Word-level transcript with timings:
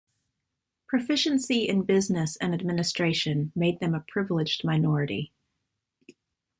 Proficiency 0.87 1.69
in 1.69 1.83
business 1.83 2.35
and 2.37 2.55
administration 2.55 3.51
made 3.55 3.79
them 3.79 3.93
a 3.93 3.99
privileged 3.99 4.63
minority. 4.63 5.31